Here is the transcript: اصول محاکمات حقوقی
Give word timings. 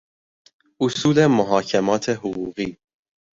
اصول 0.79 1.27
محاکمات 1.27 2.09
حقوقی 2.09 2.77